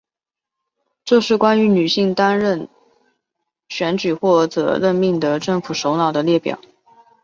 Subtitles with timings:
[1.05, 2.67] 这是关于女性担任
[3.69, 6.57] 选举或者任命的政府首脑的列表。